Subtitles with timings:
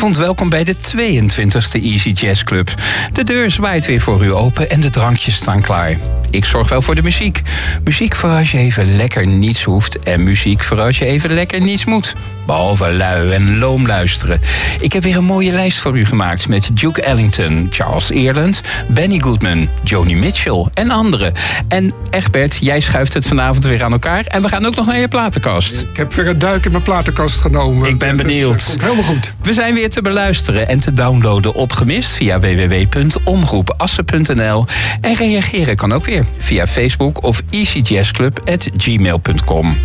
[0.00, 2.74] Goedenavond, welkom bij de 22e Easy Jazz Club.
[3.12, 5.96] De deur zwaait weer voor u open en de drankjes staan klaar.
[6.30, 7.42] Ik zorg wel voor de muziek.
[7.84, 11.60] Muziek voor als je even lekker niets hoeft en muziek voor als je even lekker
[11.60, 12.12] niets moet.
[12.46, 14.40] Behalve lui en loom luisteren.
[14.80, 19.18] Ik heb weer een mooie lijst voor u gemaakt met Duke Ellington, Charles Earland, Benny
[19.18, 21.32] Goodman, Joni Mitchell en anderen.
[21.68, 24.98] En Egbert, jij schuift het vanavond weer aan elkaar en we gaan ook nog naar
[24.98, 25.80] je platenkast.
[25.80, 27.88] Ik heb weer een duik in mijn platenkast genomen.
[27.88, 28.54] Ik ben Dus, benieuwd.
[28.54, 29.34] het komt helemaal goed.
[29.42, 34.66] We zijn weer te beluisteren en te downloaden op Gemist via www.omroepassen.nl.
[35.00, 39.76] En reageren kan ook weer via Facebook of easyjazzclub.gmail.com.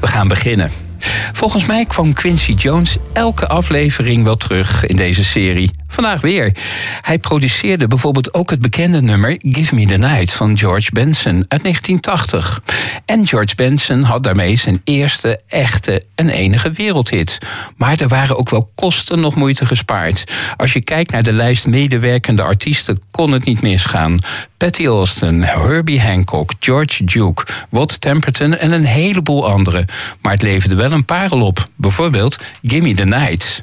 [0.00, 0.70] We gaan beginnen.
[1.32, 5.70] Volgens mij kwam Quincy Jones elke aflevering wel terug in deze serie.
[5.92, 6.52] Vandaag weer.
[7.00, 11.62] Hij produceerde bijvoorbeeld ook het bekende nummer Give Me the Night van George Benson uit
[11.62, 12.62] 1980.
[13.04, 17.38] En George Benson had daarmee zijn eerste, echte en enige wereldhit.
[17.76, 20.24] Maar er waren ook wel kosten nog moeite gespaard.
[20.56, 24.18] Als je kijkt naar de lijst medewerkende artiesten, kon het niet misgaan.
[24.56, 29.86] Patty Austin, Herbie Hancock, George Duke, Rod Temperton en een heleboel anderen.
[30.20, 31.68] Maar het leverde wel een parel op.
[31.76, 33.62] Bijvoorbeeld Gimme the Night.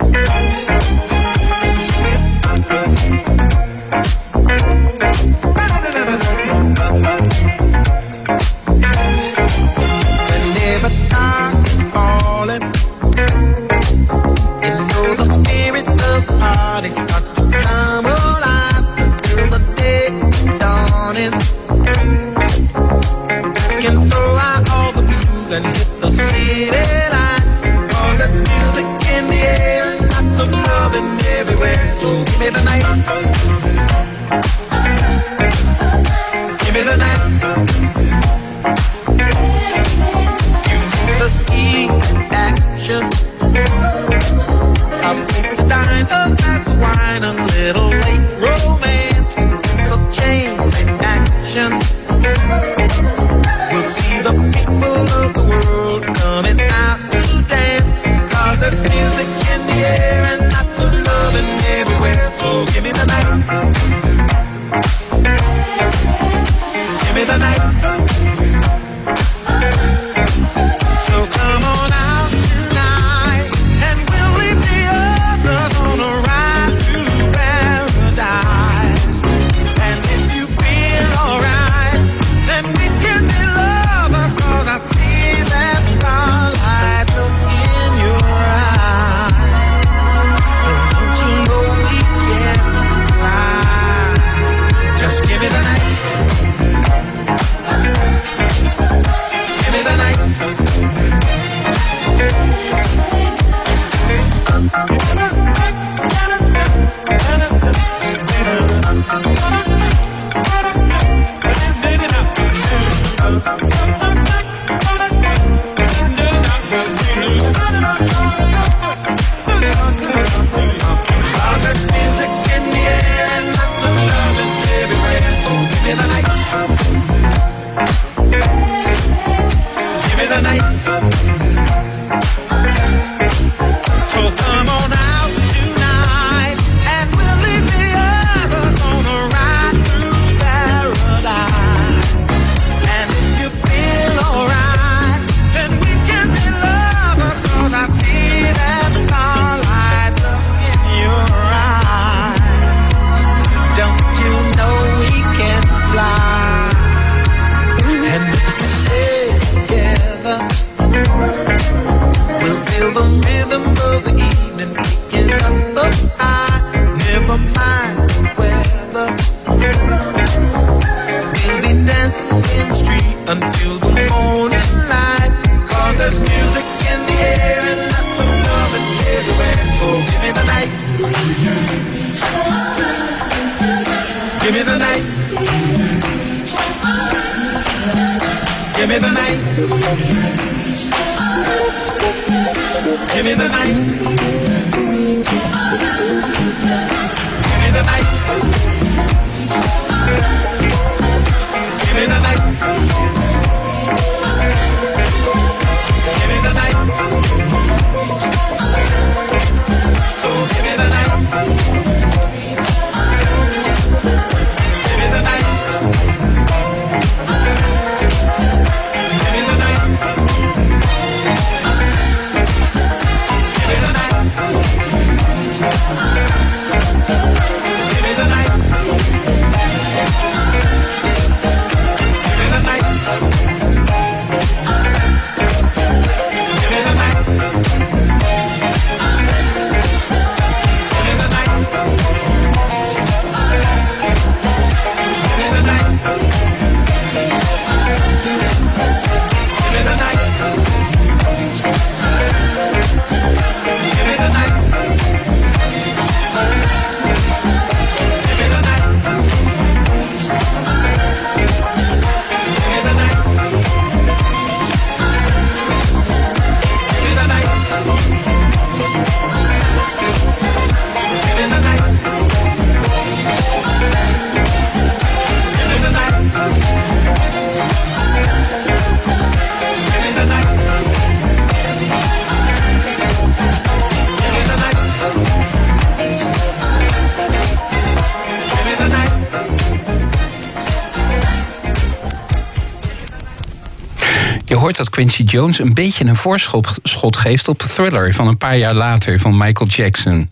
[294.77, 298.73] Dat Quincy Jones een beetje een voorschot schot geeft op Thriller van een paar jaar
[298.73, 300.31] later van Michael Jackson.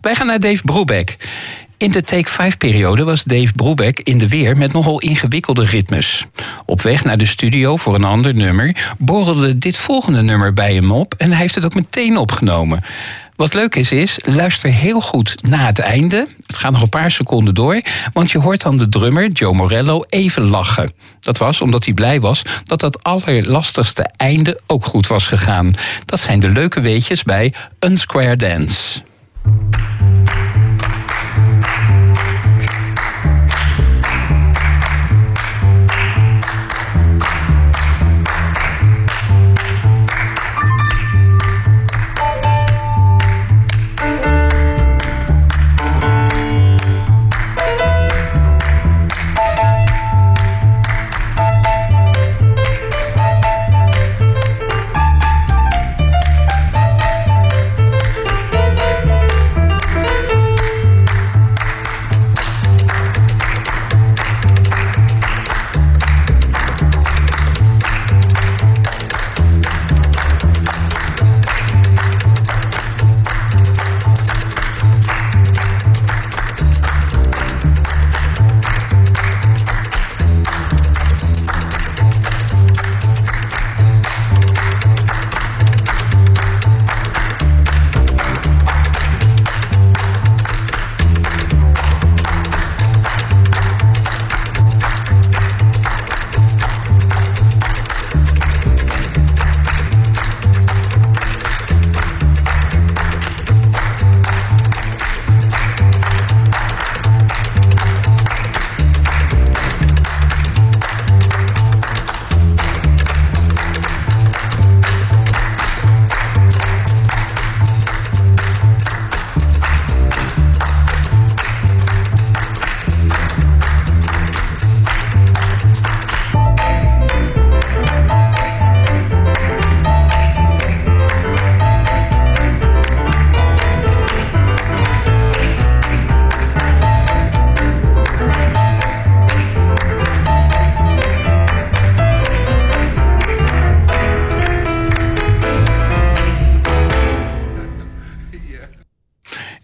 [0.00, 1.16] Wij gaan naar Dave Brubeck.
[1.78, 6.26] In de Take 5-periode was Dave Brubeck in de weer met nogal ingewikkelde ritmes.
[6.66, 10.90] Op weg naar de studio voor een ander nummer borrelde dit volgende nummer bij hem
[10.90, 12.82] op en hij heeft het ook meteen opgenomen.
[13.36, 16.28] Wat leuk is, is, luister heel goed na het einde.
[16.46, 17.80] Het gaat nog een paar seconden door,
[18.12, 20.92] want je hoort dan de drummer Joe Morello even lachen.
[21.20, 25.72] Dat was omdat hij blij was dat dat allerlastigste einde ook goed was gegaan.
[26.04, 29.02] Dat zijn de leuke weetjes bij Unsquare Dance.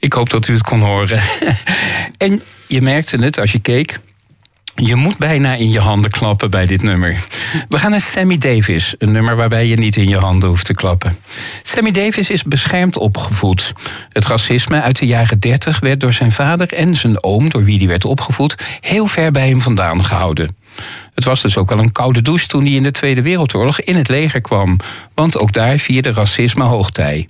[0.02, 1.22] Ik hoop dat u het kon horen.
[2.16, 3.98] en je merkte het als je keek.
[4.74, 7.24] Je moet bijna in je handen klappen bij dit nummer.
[7.68, 10.74] We gaan naar Sammy Davis, een nummer waarbij je niet in je handen hoeft te
[10.74, 11.16] klappen.
[11.62, 13.72] Sammy Davis is beschermd opgevoed.
[14.08, 17.78] Het racisme uit de jaren 30 werd door zijn vader en zijn oom, door wie
[17.78, 20.56] hij werd opgevoed, heel ver bij hem vandaan gehouden.
[21.14, 23.96] Het was dus ook al een koude douche toen hij in de Tweede Wereldoorlog in
[23.96, 24.76] het leger kwam,
[25.14, 27.28] want ook daar vierde racisme hoogtij.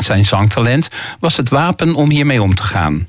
[0.00, 0.88] Zijn zangtalent
[1.20, 3.08] was het wapen om hiermee om te gaan.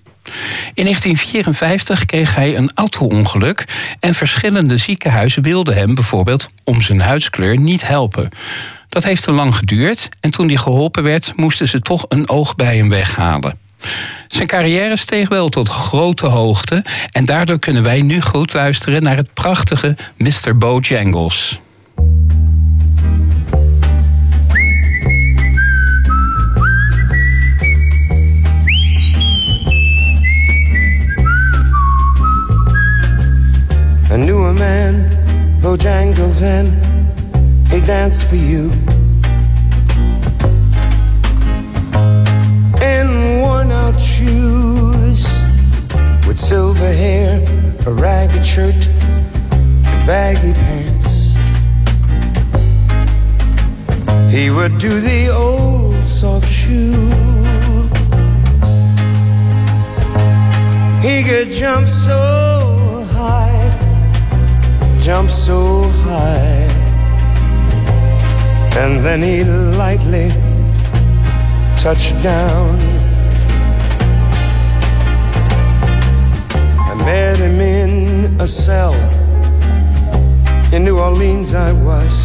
[0.73, 3.65] In 1954 kreeg hij een auto-ongeluk
[3.99, 8.29] en verschillende ziekenhuizen wilden hem bijvoorbeeld om zijn huidskleur niet helpen.
[8.89, 12.55] Dat heeft te lang geduurd en toen hij geholpen werd, moesten ze toch een oog
[12.55, 13.59] bij hem weghalen.
[14.27, 19.15] Zijn carrière steeg wel tot grote hoogte en daardoor kunnen wij nu goed luisteren naar
[19.15, 20.57] het prachtige Mr.
[20.57, 21.59] Bojangles.
[34.11, 35.09] I knew a man,
[35.61, 36.67] Bojangles, and
[37.69, 38.69] he danced for you.
[42.83, 45.39] In worn out shoes,
[46.27, 47.39] with silver hair,
[47.87, 48.85] a ragged shirt,
[49.53, 51.31] and baggy pants.
[54.29, 57.07] He would do the old soft shoe.
[61.01, 63.60] He could jump so high
[65.01, 66.67] jump so high.
[68.77, 70.29] And then he lightly
[71.79, 72.79] touched down.
[76.89, 78.93] I met him in a cell.
[80.71, 82.23] In New Orleans, I was.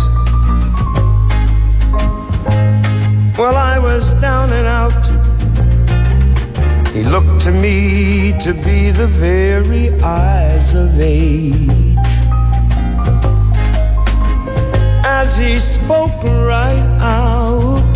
[3.39, 5.07] Well, I was down and out.
[6.95, 12.06] He looked to me to be the very eyes of age.
[15.27, 17.95] As he spoke right out.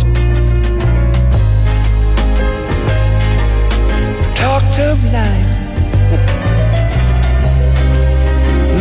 [4.35, 5.57] Talked of life.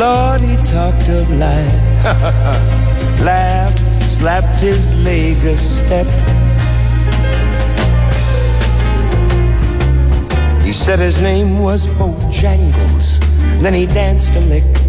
[0.02, 1.80] Lord, he talked of life.
[3.30, 6.08] Laughed, slapped his leg a step.
[10.64, 13.08] He said his name was Bojangles.
[13.62, 14.79] Then he danced a lick.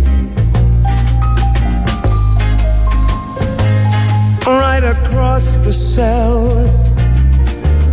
[4.92, 6.68] Across the cell,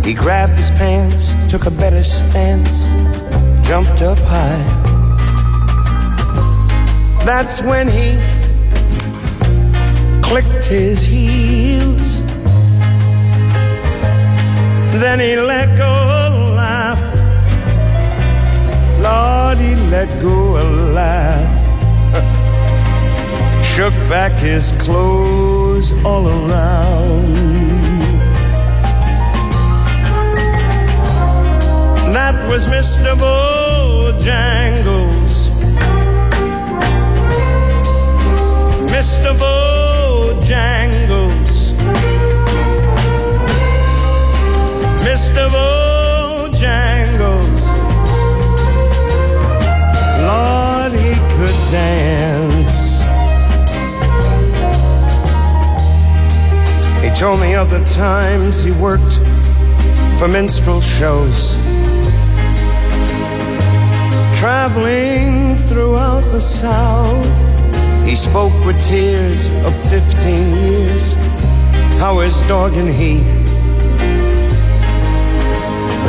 [0.03, 2.91] he grabbed his pants, took a better stance,
[3.65, 4.65] jumped up high.
[7.25, 8.09] That's when he
[10.21, 12.21] clicked his heels.
[15.01, 15.93] Then he let go
[16.25, 16.27] a
[16.61, 17.01] laugh.
[19.07, 20.65] Lord, he let go a
[20.99, 21.55] laugh.
[23.65, 25.58] Shook back his clothes
[26.03, 27.35] all around.
[32.13, 33.15] That was Mr.
[33.15, 34.19] Bojangles.
[38.93, 39.33] Mr.
[39.43, 40.51] Bojangles.
[45.07, 45.47] Mr.
[45.55, 46.59] Bojangles.
[50.27, 52.38] Lord, he could dance.
[57.19, 59.15] Told me of the times he worked
[60.17, 61.53] for minstrel shows.
[64.39, 67.27] Traveling throughout the South,
[68.07, 71.13] he spoke with tears of 15 years.
[71.99, 73.17] How his dog and he,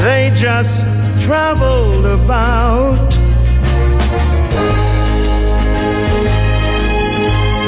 [0.05, 0.85] they just
[1.25, 3.11] traveled about.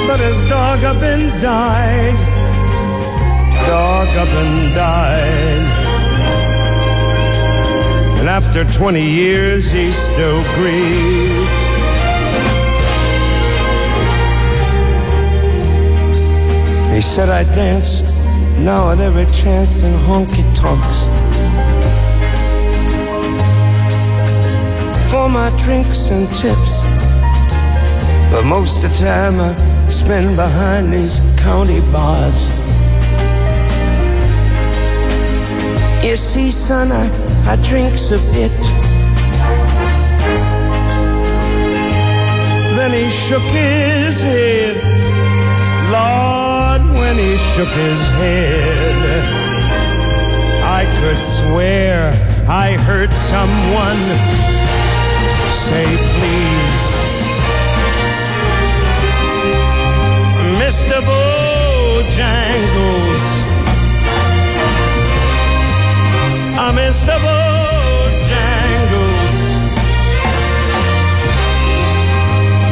[0.06, 2.31] But his dog up and died,
[3.66, 5.82] dog up and died.
[8.20, 11.48] And after 20 years, he still grieved.
[16.94, 18.04] He said I danced
[18.58, 21.08] now at every chance in honky tonks.
[25.10, 26.86] For my drinks and tips.
[28.30, 29.56] But most of the time I
[29.88, 32.61] spend behind these county bars.
[36.02, 37.06] You see, son, I,
[37.48, 38.50] I drinks a bit.
[42.76, 44.76] Then he shook his head.
[45.92, 49.22] Lord, when he shook his head,
[50.64, 52.12] I could swear
[52.48, 54.02] I heard someone
[55.52, 55.86] say,
[56.18, 56.86] please.
[60.58, 61.00] Mr.
[61.08, 62.91] Bojangles.
[66.64, 67.18] I'm Mr.
[67.18, 68.30] Bojangles.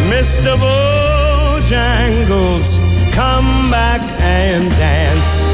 [0.08, 0.56] Mr.
[1.58, 1.98] Bojangles,
[3.12, 4.70] come back and.
[4.78, 5.49] Dance,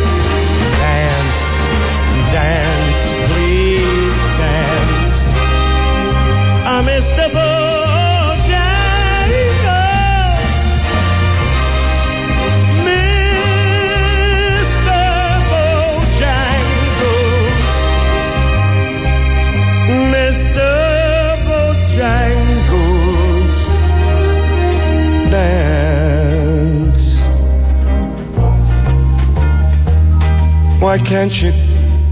[31.06, 31.52] can't you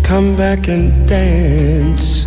[0.04, 2.26] come back and dance?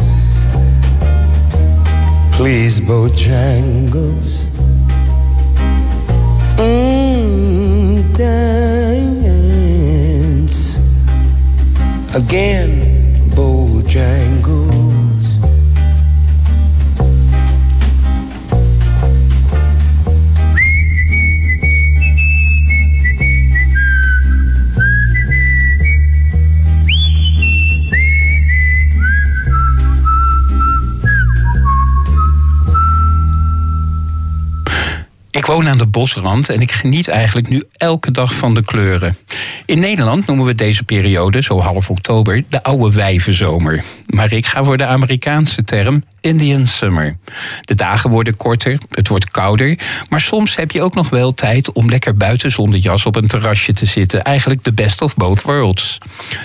[2.34, 4.44] Please, Bojangles.
[6.58, 9.08] Mm, dance
[12.14, 14.77] again, Bojangles.
[35.38, 39.18] Ik woon aan de bosrand en ik geniet eigenlijk nu elke dag van de kleuren.
[39.66, 43.84] In Nederland noemen we deze periode, zo half oktober, de oude wijvenzomer.
[44.06, 47.18] Maar ik ga voor de Amerikaanse term Indian Summer.
[47.62, 49.80] De dagen worden korter, het wordt kouder,
[50.10, 53.28] maar soms heb je ook nog wel tijd om lekker buiten zonder jas op een
[53.28, 54.24] terrasje te zitten.
[54.24, 55.98] Eigenlijk de best of both worlds.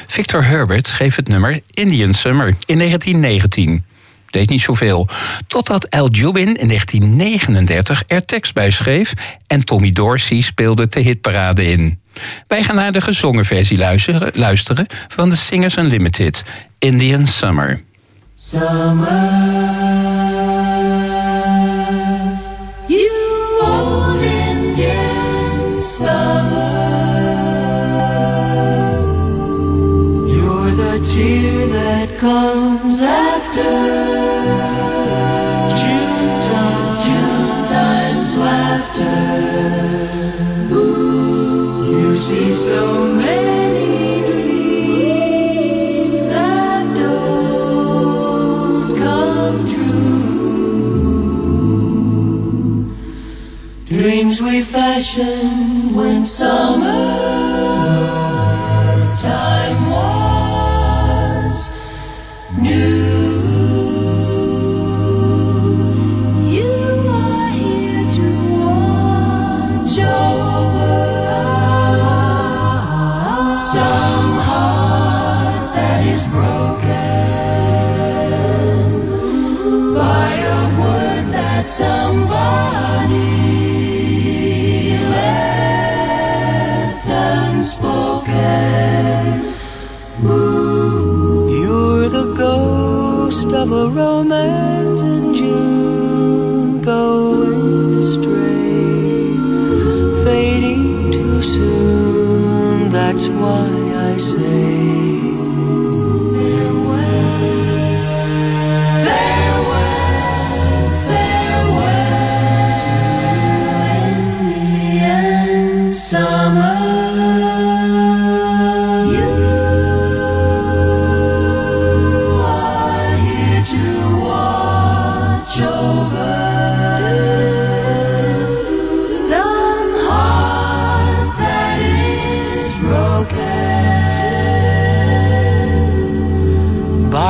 [0.07, 3.85] Victor Herbert schreef het nummer Indian Summer in 1919
[4.33, 5.09] deed niet zoveel.
[5.47, 9.13] Totdat Al Jubin in 1939 er tekst bij schreef
[9.47, 12.01] en Tommy Dorsey speelde de hitparade in.
[12.47, 16.45] Wij gaan naar de gezongen versie luisteren, luisteren van de Singers Unlimited,
[16.79, 17.83] Indian Summer.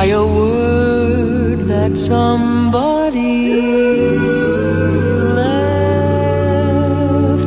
[0.03, 3.55] By a word that somebody
[5.41, 6.33] left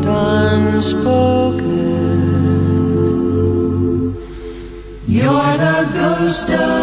[0.05, 1.65] unspoken.
[5.05, 6.74] You're the ghost of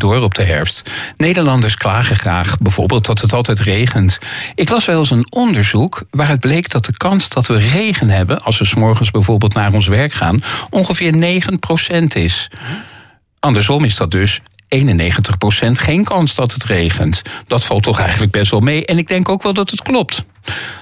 [0.00, 0.90] door op de herfst.
[1.16, 4.18] Nederlanders klagen graag bijvoorbeeld dat het altijd regent.
[4.54, 8.42] Ik las wel eens een onderzoek waaruit bleek dat de kans dat we regen hebben...
[8.42, 10.38] als we s'morgens bijvoorbeeld naar ons werk gaan...
[10.70, 11.40] ongeveer
[12.02, 12.48] 9% is.
[13.38, 14.40] Andersom is dat dus
[14.76, 17.22] 91% geen kans dat het regent.
[17.46, 18.86] Dat valt toch eigenlijk best wel mee.
[18.86, 20.24] En ik denk ook wel dat het klopt.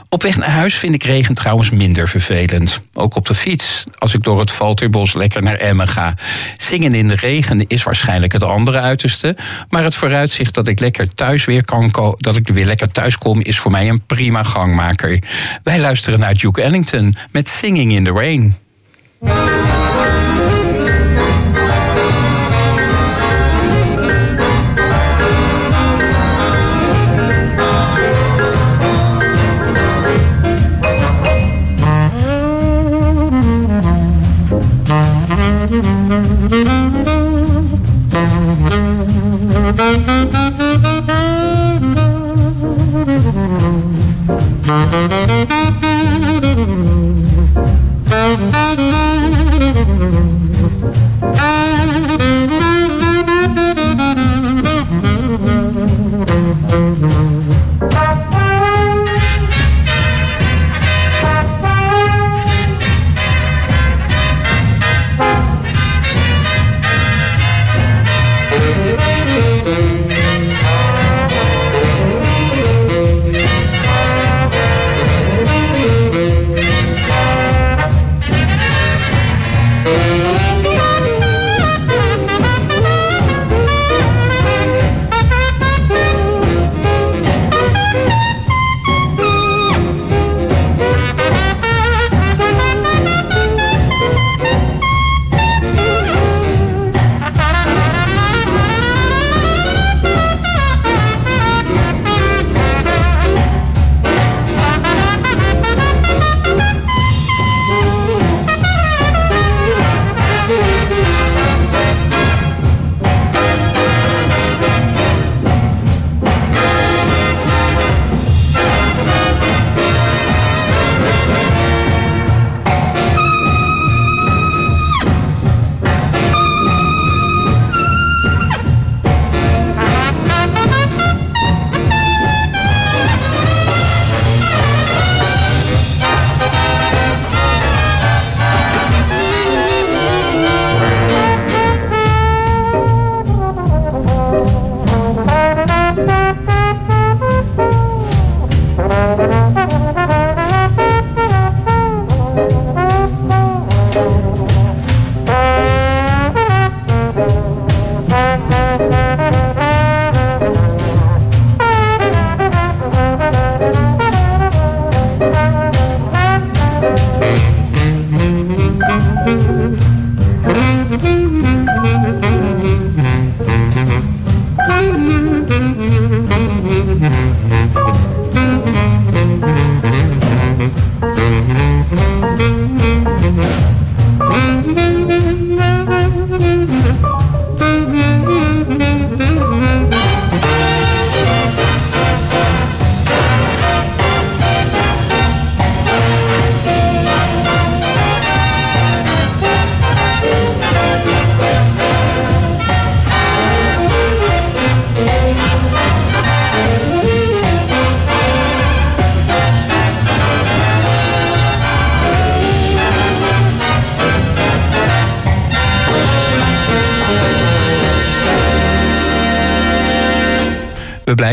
[0.09, 2.81] Op weg naar huis vind ik regen trouwens minder vervelend.
[2.95, 6.15] Ook op de fiets, als ik door het Valterbos lekker naar Emmen ga.
[6.57, 9.37] Zingen in de regen is waarschijnlijk het andere uiterste.
[9.69, 13.41] Maar het vooruitzicht dat ik lekker thuis weer kan dat ik weer lekker thuis kom,
[13.41, 15.23] is voor mij een prima gangmaker.
[15.63, 18.57] Wij luisteren naar Duke Ellington met Singing in the Rain.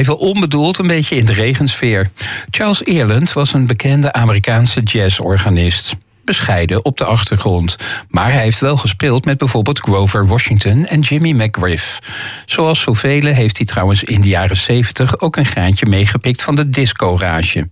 [0.05, 2.09] Blijven onbedoeld een beetje in de regensfeer.
[2.49, 5.93] Charles Earland was een bekende Amerikaanse jazzorganist.
[6.25, 7.75] Bescheiden op de achtergrond.
[8.09, 11.99] Maar hij heeft wel gespeeld met bijvoorbeeld Grover Washington en Jimmy McGriff.
[12.45, 16.69] Zoals zoveel heeft hij trouwens in de jaren 70 ook een graantje meegepikt van de
[16.69, 17.69] disco-rage.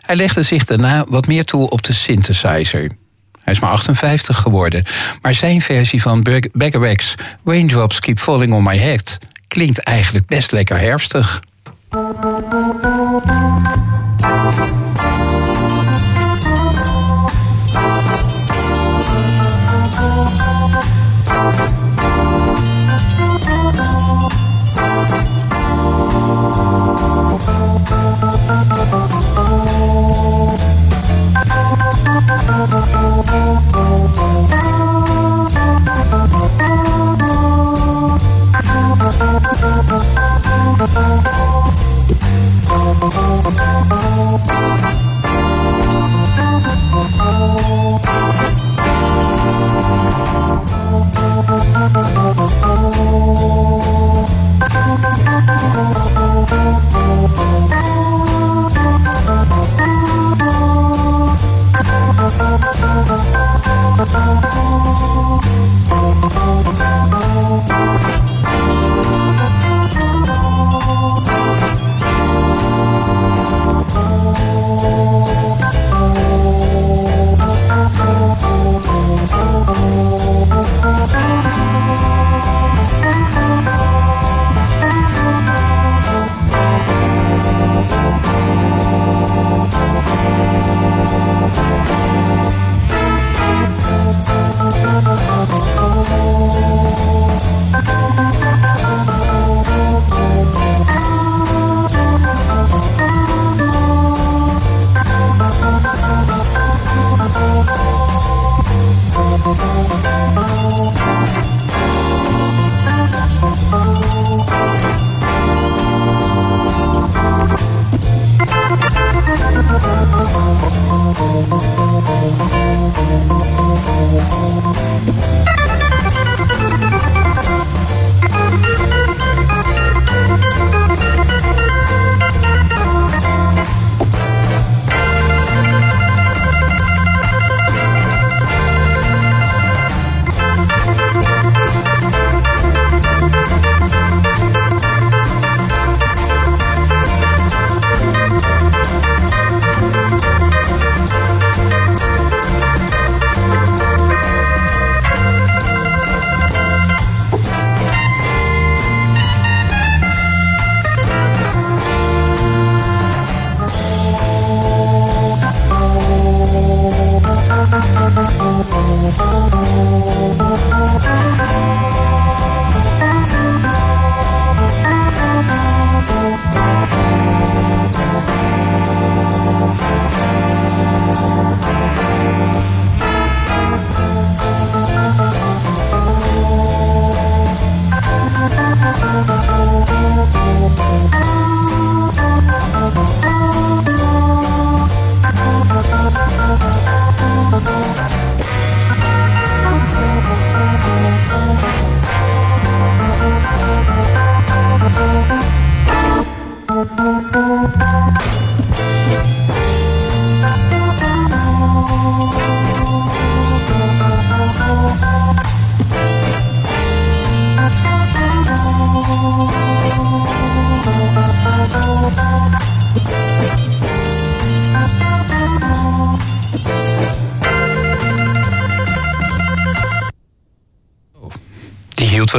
[0.00, 2.90] Hij legde zich daarna wat meer toe op de synthesizer.
[3.40, 4.84] Hij is maar 58 geworden.
[5.22, 10.52] Maar zijn versie van Beg- Beggarrex, Raindrops Keep Falling on My Head, klinkt eigenlijk best
[10.52, 11.42] lekker herfstig.
[11.94, 12.24] Thank
[15.18, 15.23] you.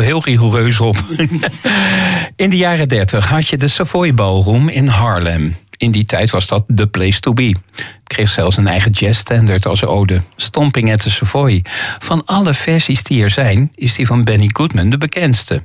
[0.02, 0.98] Heel rigoureus op.
[2.36, 5.56] In de jaren 30 had je de Savoy Ballroom in Harlem.
[5.78, 7.56] In die tijd was dat the place to be.
[8.04, 10.22] Kreeg zelfs een eigen jazzstandard als ode.
[10.36, 11.62] Stomping at the Savoy.
[12.00, 15.64] Van alle versies die er zijn, is die van Benny Goodman de bekendste.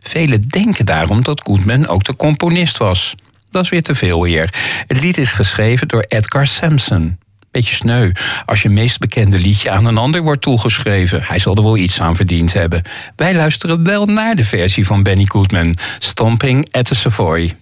[0.00, 3.14] Velen denken daarom dat Goodman ook de componist was.
[3.50, 4.54] Dat is weer te veel hier.
[4.86, 7.18] Het lied is geschreven door Edgar Sampson.
[7.66, 8.10] Sneu
[8.44, 11.22] als je meest bekende liedje aan een ander wordt toegeschreven.
[11.22, 12.82] Hij zal er wel iets aan verdiend hebben.
[13.16, 15.74] Wij luisteren wel naar de versie van Benny Goodman.
[15.98, 17.56] Stomping at the Savoy.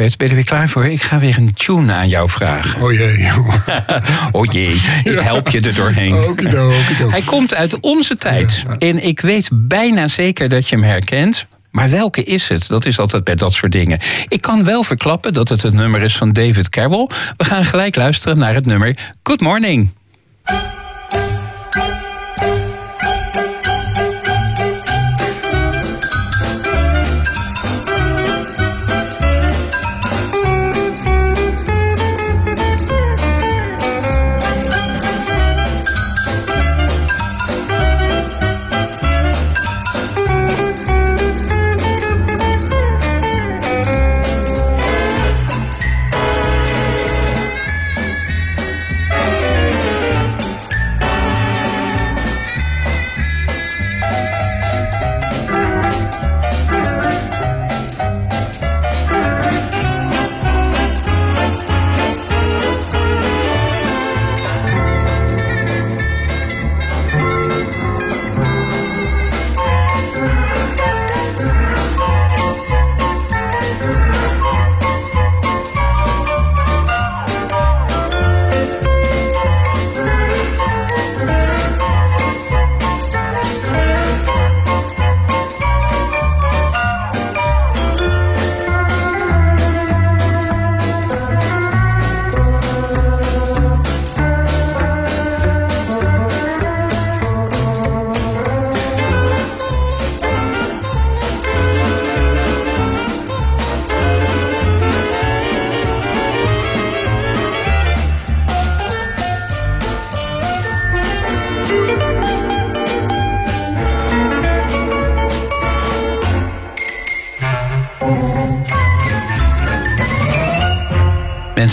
[0.00, 0.84] Egbert, ben je er weer klaar voor?
[0.84, 2.82] Ik ga weer een tune aan jou vragen.
[2.82, 3.28] Oh jee.
[4.32, 6.14] Oh jee, ik help je er doorheen.
[6.14, 7.10] Okido, okido.
[7.10, 8.64] Hij komt uit onze tijd.
[8.78, 11.46] En ik weet bijna zeker dat je hem herkent.
[11.70, 12.68] Maar welke is het?
[12.68, 13.98] Dat is altijd bij dat soort dingen.
[14.28, 17.08] Ik kan wel verklappen dat het het nummer is van David Carroll.
[17.36, 19.88] We gaan gelijk luisteren naar het nummer Good Morning.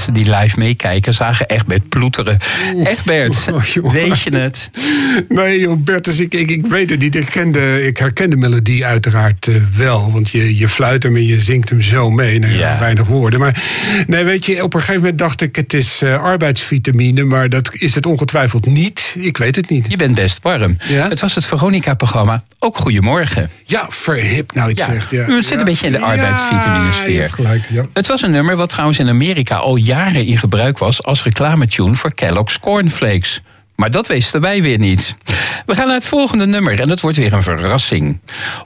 [0.07, 2.37] Mensen die live meekijken zagen Egbert ploeteren.
[2.83, 4.69] Egbert, Oh, weet je het?
[5.29, 7.15] Nee, joh, Bertus, ik, ik, ik weet het niet.
[7.15, 10.11] Ik, ken de, ik herken de melodie uiteraard eh, wel.
[10.11, 12.39] Want je, je fluit hem en je zingt hem zo mee.
[12.39, 12.79] Nou, ja.
[12.79, 13.39] Weinig woorden.
[13.39, 13.63] Maar
[14.07, 15.55] nee, weet je, op een gegeven moment dacht ik...
[15.55, 19.15] het is eh, arbeidsvitamine, maar dat is het ongetwijfeld niet.
[19.19, 19.85] Ik weet het niet.
[19.89, 20.77] Je bent best warm.
[20.87, 21.09] Ja?
[21.09, 22.43] Het was het Veronica-programma.
[22.59, 23.49] Ook Goedemorgen.
[23.65, 25.11] Ja, verhip nou iets Ja, zegt.
[25.11, 25.25] Ja.
[25.25, 25.59] we zitten Ja.
[25.59, 27.29] een beetje in de arbeidsvitaminesfeer.
[27.93, 31.95] Het was een nummer wat trouwens in Amerika al jaren in gebruik was als reclametune
[31.95, 33.41] voor Kellogg's Cornflakes.
[33.77, 35.15] Maar dat wisten wij weer niet.
[35.65, 38.19] We gaan naar het volgende nummer en dat wordt weer een verrassing.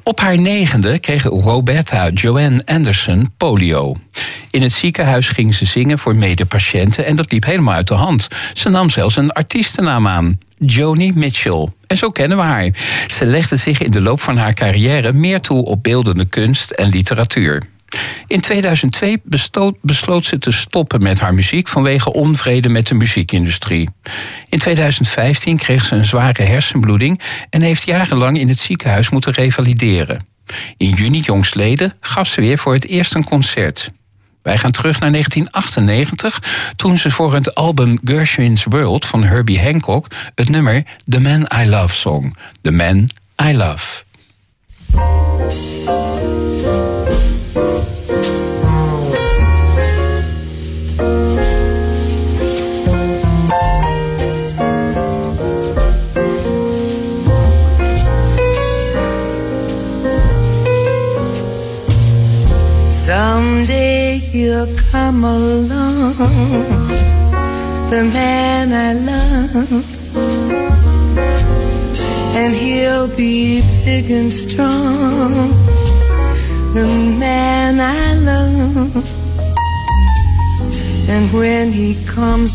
[0.04, 3.96] Op haar negende kreeg Roberta Joanne Anderson polio.
[4.50, 8.28] In het ziekenhuis ging ze zingen voor medepatiënten en dat liep helemaal uit de hand.
[8.54, 10.40] Ze nam zelfs een artiestennaam aan.
[10.58, 11.68] Joni Mitchell.
[11.88, 12.70] En zo kennen we haar.
[13.08, 16.90] Ze legde zich in de loop van haar carrière meer toe op beeldende kunst en
[16.90, 17.64] literatuur.
[18.28, 23.90] In 2002 bestoot- besloot ze te stoppen met haar muziek vanwege onvrede met de muziekindustrie.
[24.50, 30.26] In 2015 kreeg ze een zware hersenbloeding en heeft jarenlang in het ziekenhuis moeten revalideren.
[30.78, 33.92] In juni jongstleden gaf ze weer voor het eerst een concert.
[34.42, 40.08] Wij gaan terug naar 1998, toen ze voor het album Gershwin's World van Herbie Hancock
[40.36, 42.38] het nummer The Man I Love zong.
[42.62, 43.10] The Man
[43.44, 44.04] I Love.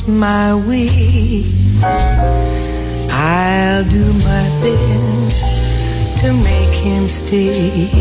[0.09, 1.43] My way,
[3.11, 7.96] I'll do my best to make him stay.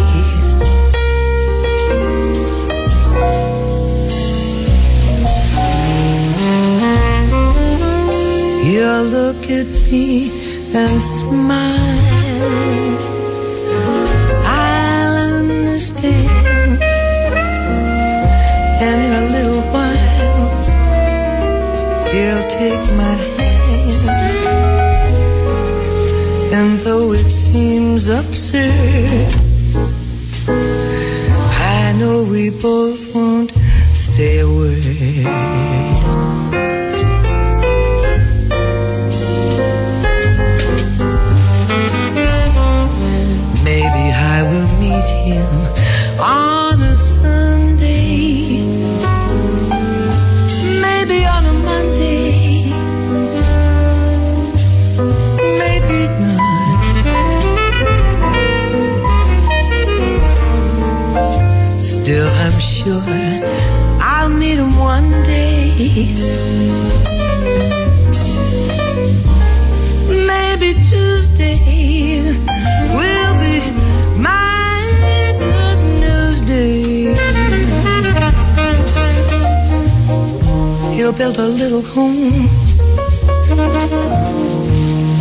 [81.17, 82.49] Build a little home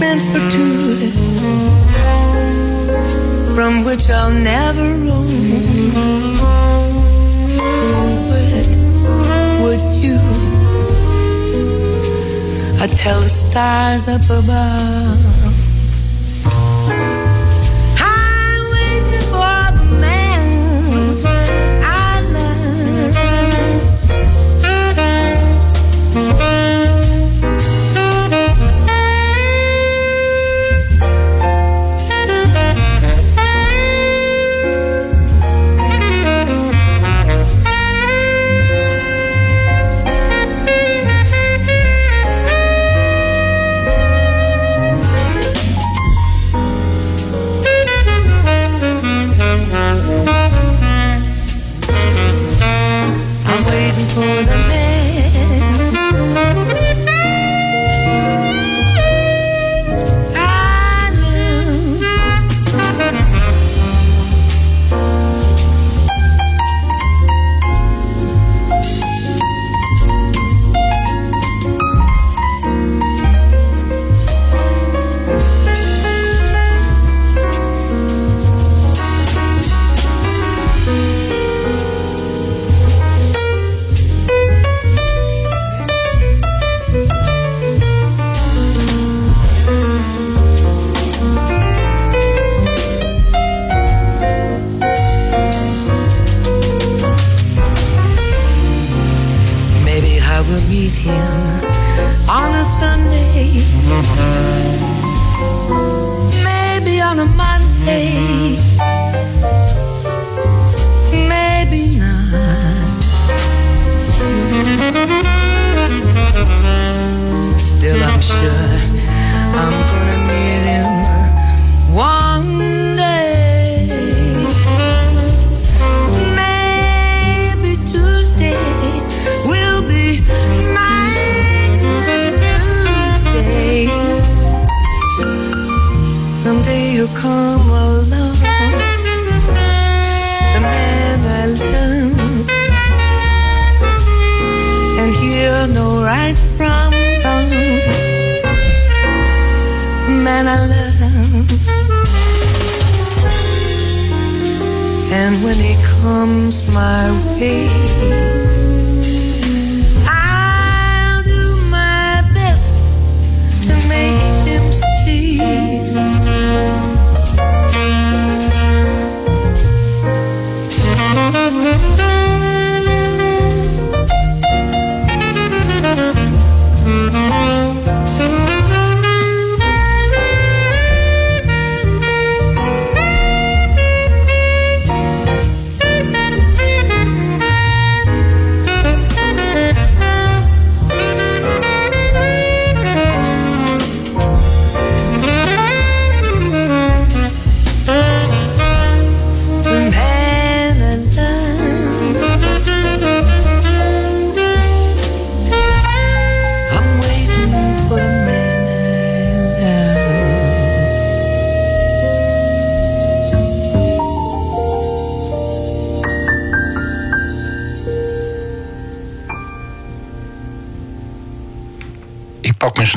[0.00, 0.96] meant for two,
[3.54, 5.73] from which I'll never roam.
[12.84, 15.13] I tell the stars up above.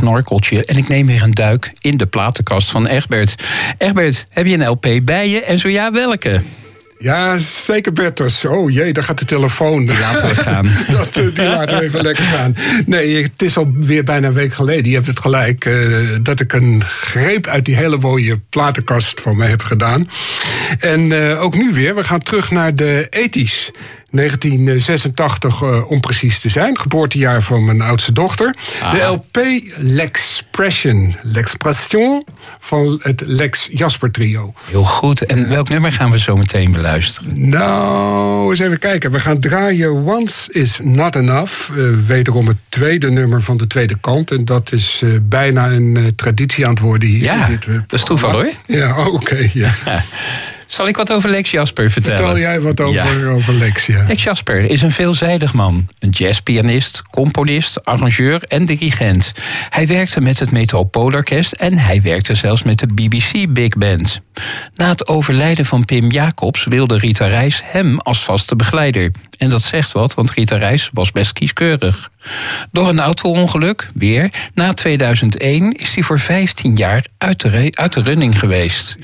[0.01, 3.35] Snorkeltje en ik neem weer een duik in de platenkast van Egbert.
[3.77, 5.41] Egbert, heb je een LP bij je?
[5.41, 6.41] En zo ja, welke?
[6.99, 8.45] Ja, zeker Bertus.
[8.45, 9.85] Oh jee, daar gaat de telefoon.
[9.85, 10.69] Die laten we gaan.
[10.91, 12.55] dat, eh, die laten we even lekker gaan.
[12.85, 14.85] Nee, het is alweer bijna een week geleden.
[14.89, 15.65] Je hebt het gelijk.
[15.65, 15.75] eh,
[16.21, 20.09] dat ik een greep uit die hele mooie platenkast van mij heb gedaan.
[20.79, 21.95] En eh, ook nu weer.
[21.95, 23.71] We gaan terug naar de ethisch.
[24.11, 26.77] 1986 eh, om precies te zijn.
[26.79, 28.55] Geboortejaar van mijn oudste dochter.
[28.91, 29.37] De LP
[29.77, 31.15] L'Expression.
[31.21, 32.25] L'Expression
[32.59, 34.53] van het Lex Jasper trio.
[34.69, 35.25] Heel goed.
[35.25, 37.49] En welk nummer gaan we zo meteen beluisteren?
[37.49, 39.11] Nou, eens even kijken.
[39.11, 41.69] We gaan draaien Once is Not Enough.
[41.69, 44.31] Eh, wederom het tweede nummer van de tweede kant.
[44.31, 47.21] En dat is eh, bijna een traditie aan het worden hier.
[47.21, 48.59] Ja, in dit, dat is toeval, programma.
[48.65, 49.49] Ja, oké.
[49.53, 49.73] ja.
[50.67, 52.17] Zal ik wat over Lex Jasper vertellen?
[52.19, 53.29] Vertel jij wat over, Ja.
[53.29, 54.05] over Lex, ja.
[54.07, 55.87] Lex Jasper is een veelzijdig man.
[55.99, 59.31] Een jazzpianist, componist, arrangeur en dirigent.
[59.69, 64.19] Hij werkte met het Metropoolorkest en hij werkte zelfs met de BBC Big Band.
[64.75, 69.11] Na het overlijden van Pim Jacobs wilde Rita Reis hem als vaste begeleider.
[69.37, 72.09] En dat zegt wat, want Rita Reis was best kieskeurig.
[72.71, 78.01] Door een auto-ongeluk, weer, na 2001 is hij voor 15 jaar uit de, uit de
[78.01, 78.95] running geweest.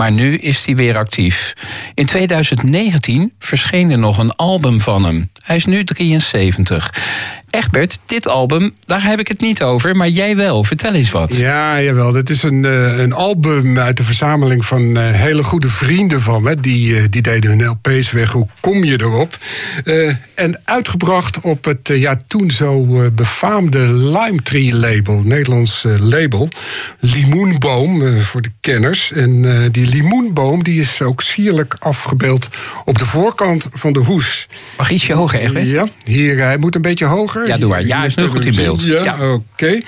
[0.00, 1.54] Maar nu is hij weer actief.
[1.94, 5.30] In 2019 verscheen er nog een album van hem.
[5.42, 6.94] Hij is nu 73.
[7.50, 10.64] Egbert, dit album, daar heb ik het niet over, maar jij wel.
[10.64, 11.36] Vertel eens wat.
[11.36, 12.12] Ja, jawel.
[12.12, 16.42] Dit is een, eh, een album uit de verzameling van eh, hele goede vrienden van
[16.42, 16.60] me.
[16.60, 18.32] Die, eh, die deden hun LP's weg.
[18.32, 19.38] Hoe kom je erop?
[20.34, 25.22] En uitgebracht op het ja, toen zo befaamde Lime Tree label.
[25.24, 26.48] Nederlands label.
[26.98, 29.12] Limoenboom, voor de kenners.
[29.12, 29.42] En
[29.72, 32.48] die limoenboom die is ook sierlijk afgebeeld
[32.84, 34.48] op de voorkant van de hoes.
[34.76, 35.68] Mag ietsje hoger, Egbert?
[35.70, 37.39] Ja, hier, hij moet een beetje hoger.
[37.46, 37.86] Ja, doe maar.
[37.86, 38.82] Ja, is kunnen goed in beeld.
[38.82, 39.32] Ja, Ja.
[39.32, 39.78] oké.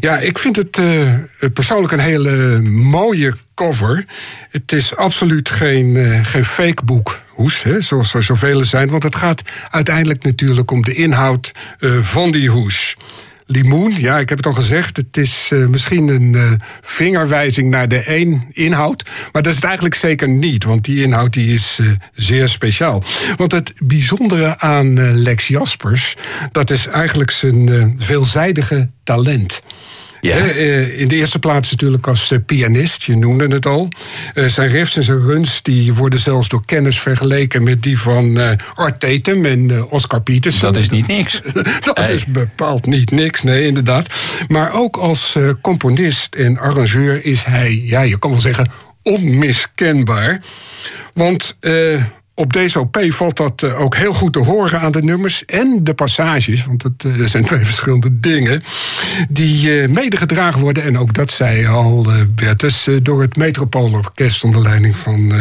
[0.00, 1.14] Ja, ik vind het eh,
[1.52, 4.04] persoonlijk een hele mooie cover.
[4.50, 7.20] Het is absoluut geen, eh, geen fake boek.
[7.28, 8.88] Hoes, hè, zoals er zoveel zijn.
[8.88, 12.96] Want het gaat uiteindelijk natuurlijk om de inhoud eh, van die hoes.
[13.46, 14.96] Limoen, ja, ik heb het al gezegd.
[14.96, 19.04] Het is eh, misschien een eh, vingerwijzing naar de één inhoud.
[19.32, 20.64] Maar dat is het eigenlijk zeker niet.
[20.64, 23.02] Want die inhoud die is eh, zeer speciaal.
[23.36, 26.16] Want het bijzondere aan Lex Jaspers...
[26.52, 29.60] dat is eigenlijk zijn veelzijdige talent.
[30.24, 30.36] Ja.
[30.36, 33.88] Eh, in de eerste plaats natuurlijk als eh, pianist, je noemde het al.
[34.34, 38.38] Eh, zijn riffs en zijn runs die worden zelfs door kenners vergeleken met die van
[38.74, 40.72] Art Tatum en Oscar Peterson.
[40.72, 41.40] Dat is niet niks.
[41.84, 42.12] Dat Hey.
[42.12, 44.12] is bepaald niet niks, nee, inderdaad.
[44.48, 48.70] Maar ook als componist en arrangeur is hij, ja, je kan wel zeggen,
[49.02, 50.42] onmiskenbaar.
[51.14, 51.56] Want
[52.36, 55.80] op deze OP valt dat eh, ook heel goed te horen aan de nummers en
[55.82, 58.62] de passages, want het eh, zijn twee verschillende dingen,
[59.28, 60.82] die eh medegedragen worden.
[60.82, 65.32] En ook dat zei al, Bertus, door het Metropoolorkest onder leiding van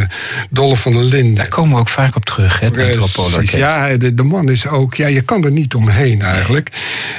[0.50, 1.36] Dolle van der Linden.
[1.36, 2.76] Daar komen we ook vaak op terug, hè, het.
[2.76, 3.56] Metropoolorkest.
[3.56, 4.96] Ja, de, de man is ook...
[4.96, 6.70] Ja, je kan er niet omheen eigenlijk.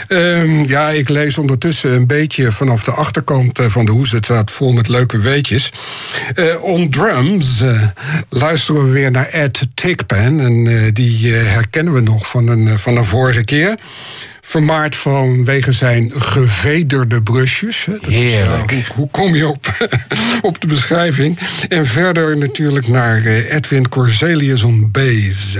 [0.09, 4.13] Ehm, ja, ik lees ondertussen een beetje vanaf de achterkant van de hoes.
[4.13, 5.73] Het staat vol met leuke weetjes.
[6.61, 7.63] On drums
[8.29, 10.41] luisteren we weer naar Ed Tickpan.
[10.41, 13.79] En eh, die eh, herkennen we nog van een, eh, van een vorige keer.
[14.41, 17.85] Vermaard vanwege zijn gevederde brusjes.
[17.85, 17.93] hè.
[17.93, 18.71] Dat is, Heerlijk.
[18.71, 19.89] hoe, hoe kom je op,
[20.43, 21.39] op de beschrijving?
[21.69, 25.57] En verder natuurlijk naar Edwin Corselius on bass.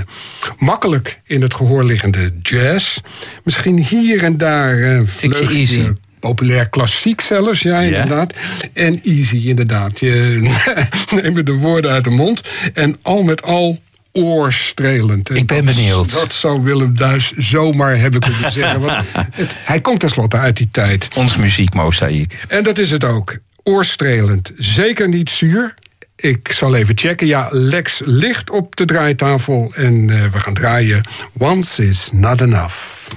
[0.57, 2.97] Makkelijk in het gehoor liggende jazz.
[3.43, 5.95] Misschien hier en daar een vleugje
[6.25, 8.33] populair klassiek zelfs, ja, inderdaad.
[8.73, 9.99] En easy, inderdaad.
[9.99, 10.39] Je
[11.21, 12.41] neemt de woorden uit de mond.
[12.73, 13.79] En al met al
[14.15, 15.29] oorstrelend.
[15.29, 16.11] En Ik ben dat- benieuwd.
[16.11, 18.79] Dat zou Willem Duis zomaar hebben kunnen zeggen.
[18.79, 21.07] Want het- hij komt tenslotte uit die tijd.
[21.15, 22.37] Ons muziekmozaïek.
[22.47, 23.37] En dat is het ook.
[23.63, 24.51] Oorstrelend.
[24.57, 25.73] Zeker niet zuur.
[26.15, 27.27] Ik zal even checken.
[27.27, 29.71] Ja, Lex ligt op de draaitafel.
[29.75, 31.01] En eh, we gaan draaien.
[31.37, 33.07] Once is not enough.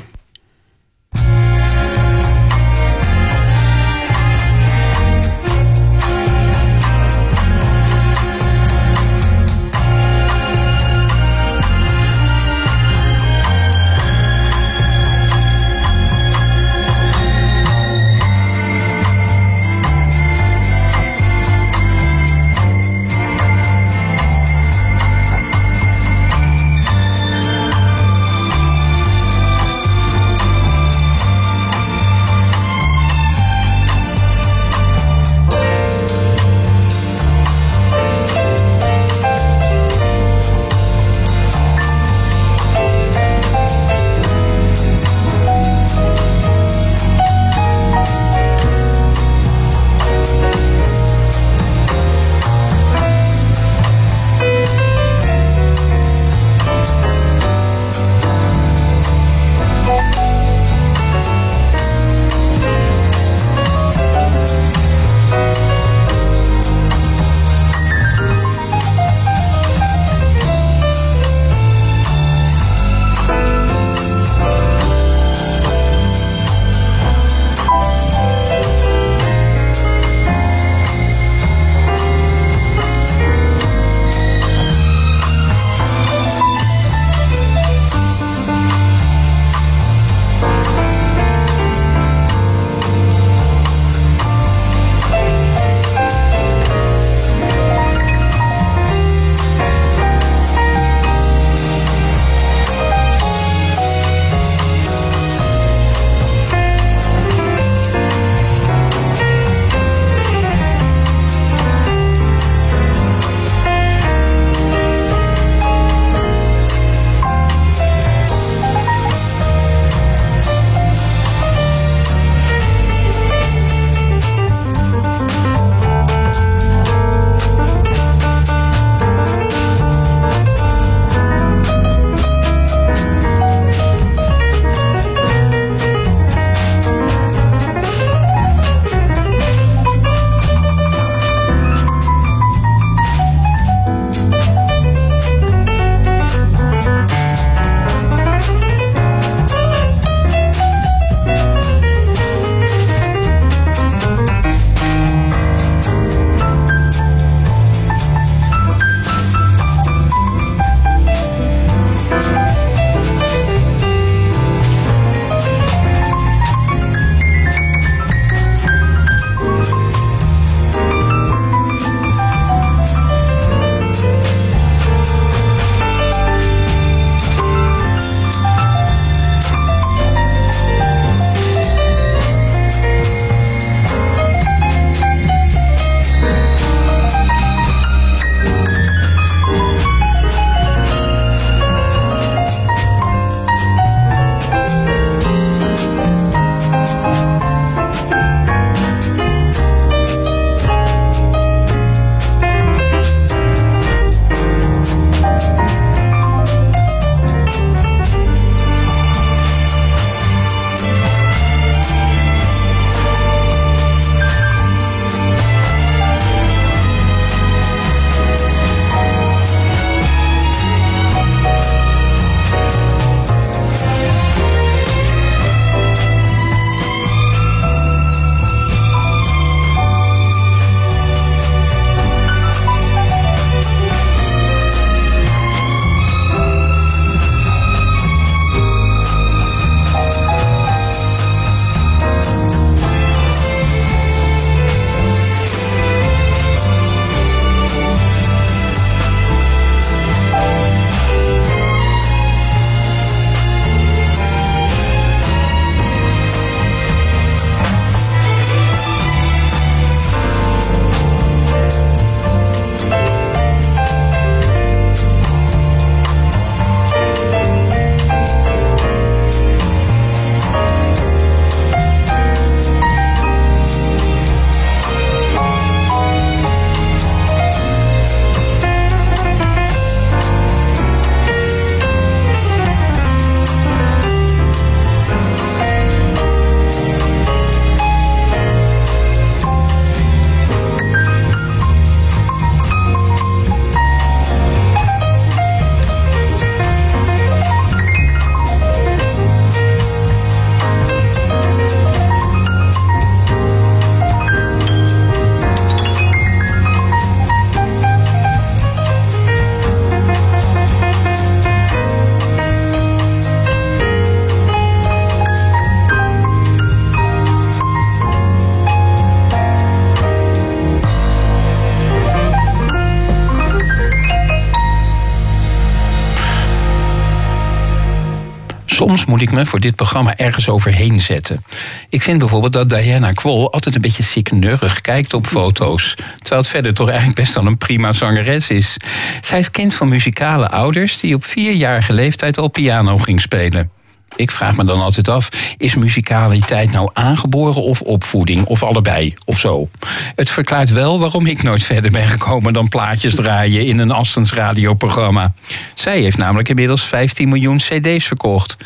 [329.09, 331.45] Moet ik me voor dit programma ergens overheen zetten.
[331.89, 335.95] Ik vind bijvoorbeeld dat Diana Kwol altijd een beetje sikkeneurig kijkt op foto's.
[336.19, 338.77] Terwijl het verder toch eigenlijk best wel een prima zangeres is.
[339.21, 343.71] Zij is kind van muzikale ouders die op vierjarige leeftijd al piano ging spelen.
[344.17, 348.45] Ik vraag me dan altijd af, is muzikaliteit nou aangeboren of opvoeding?
[348.45, 349.69] Of allebei, of zo?
[350.15, 354.33] Het verklaart wel waarom ik nooit verder ben gekomen dan plaatjes draaien in een Astens
[354.33, 355.33] radioprogramma.
[355.75, 358.57] Zij heeft namelijk inmiddels 15 miljoen cd's verkocht.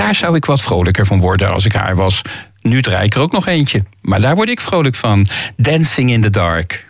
[0.00, 2.22] Daar zou ik wat vrolijker van worden als ik haar was.
[2.62, 5.26] Nu draai ik er ook nog eentje, maar daar word ik vrolijk van.
[5.56, 6.86] Dancing in the Dark.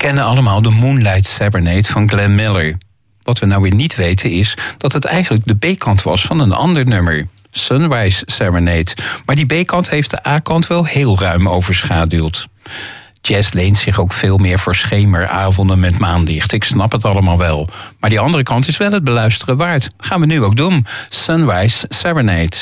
[0.00, 2.76] Kennen allemaal de Moonlight Serenade van Glenn Miller.
[3.22, 6.52] Wat we nou weer niet weten is dat het eigenlijk de B-kant was van een
[6.52, 7.26] ander nummer.
[7.50, 8.92] Sunrise Serenade.
[9.24, 12.48] Maar die B-kant heeft de A-kant wel heel ruim overschaduwd.
[13.20, 16.52] Jazz leent zich ook veel meer voor schemeravonden met maanlicht.
[16.52, 17.68] Ik snap het allemaal wel.
[17.98, 19.90] Maar die andere kant is wel het beluisteren waard.
[19.98, 20.86] Gaan we nu ook doen.
[21.08, 22.56] Sunrise Serenade.